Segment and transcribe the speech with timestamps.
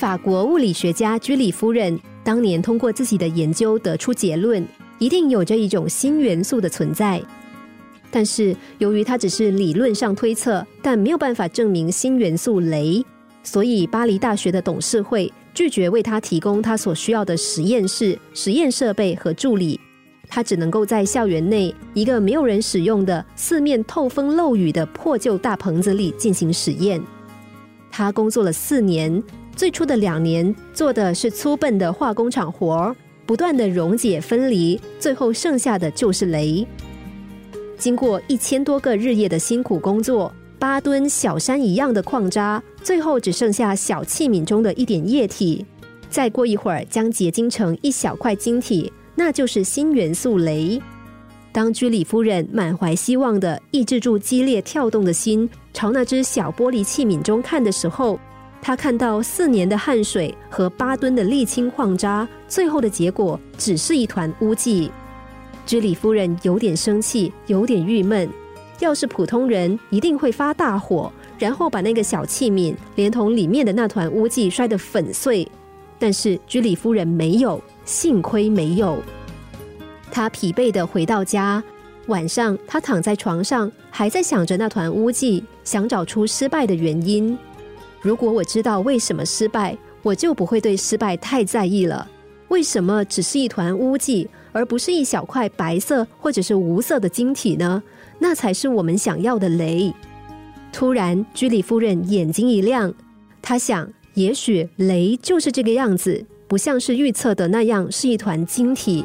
[0.00, 4.66] 法国物理学家居里夫人当年通过自己的研究得出结论，
[4.98, 7.22] 一定有着一种新元素的存在。
[8.10, 13.04] 但是由于她只是理论上推测，但没有办法证明新元素镭，
[13.42, 19.78] 所以巴黎大学的董事会拒绝为他提供他所需要的实验室、实验设备和助理。
[20.30, 26.98] 他只能够在校园内一个没有人使用的、四面透风漏雨的破旧大棚子里进行实验。
[27.90, 29.22] 他工作了四年，
[29.60, 32.96] 最初的两年做的是粗笨的化工厂活儿，
[33.26, 36.66] 不断的溶解分离，最后剩下的就是镭。
[37.76, 45.62] 经过一千多个日夜的辛苦工作，八吨小山一样的矿渣，最后只剩下小器皿中的一点液体。
[46.08, 48.90] 再过一会儿，将结晶成一小块晶体。
[49.14, 50.80] 那就是新元素镭。
[51.52, 58.18] 当居里夫人满怀希望的抑制住激烈跳动的心，朝那只小玻璃器皿中看的时候，
[58.62, 64.90] 他看到四年的汗水和八吨的沥青矿渣，最后的结果只是一团污迹。
[65.66, 68.28] 居里夫人有点生气，有点郁闷。
[68.80, 75.46] 要是普通人，一定会发大火，然后把那个小器皿连同里面的那团污迹摔得粉碎。
[75.98, 77.62] 但是居里夫人没有。
[77.84, 79.02] 幸亏没有。
[80.12, 81.62] 他疲惫的回到家，
[82.06, 87.36] 晚上他躺在床上，还在想着那团污迹，想找出失败的原因。
[88.00, 92.08] 如果我知道为什么失败，我就不会对失败太在意了。
[92.48, 97.82] 为什么只是一团污迹，而不是一小块白色或者是无色的晶体呢？
[98.18, 99.92] 那才是我们想要的雷。
[100.72, 102.92] 突然，居里夫人眼睛一亮，
[103.42, 106.24] 她想，也许雷就是这个样子。
[106.48, 109.04] 不像是预测的那样是一团晶体。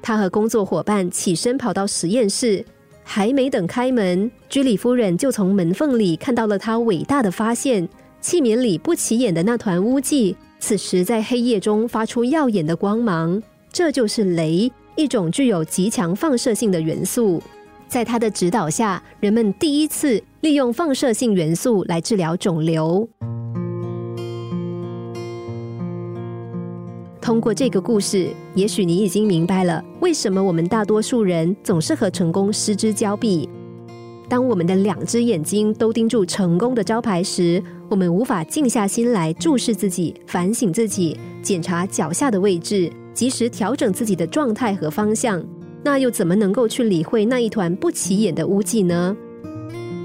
[0.00, 2.64] 她和工作伙伴起身跑到实验室，
[3.10, 7.88] 还没等开门，居里夫人就从门缝里看到了她伟大的发现：
[8.20, 13.42] 器皿里不起眼的那团污迹，此时在黑夜中发出耀眼的光芒。
[13.72, 17.42] 这就是镭，一种具有极强放射性的元素。
[17.88, 23.08] 在他的指导下，人们第一次利用放射性元素来治疗肿瘤。
[27.28, 33.46] 通过这个故事，也许你已经明白了为什么我们大多数人总是和成功失之交臂。
[34.30, 45.44] 当我们的两只眼睛都盯住成功的招牌时，我们无法静下心来注视自己、反省自己、检查脚下的位置，及时调整自己的状态和方向。
[45.84, 49.14] 那又怎么能够去理会那一团不起眼的污迹呢？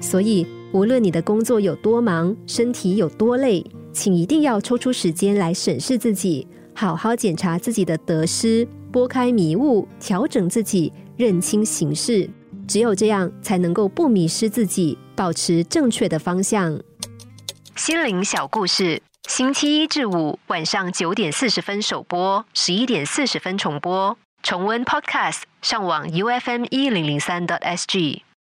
[0.00, 6.44] 所以，无论你的工作有多忙，身体有多累，请一定要抽出时间来审视自己。
[6.74, 12.28] 好好检查自己的得失，拨开迷雾，调整自己，认清形势。
[12.66, 16.80] 只有这样，才能够不迷失自己，保持正确的方向。
[17.76, 24.16] 心灵小故事，星期一至五晚上九点四十分首播，十一点四十分重播。
[24.42, 28.22] 重温 Podcast，上网 U F M 一零零三 t S G。